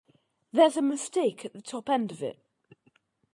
[0.51, 2.39] There's a mistake at the top end of it.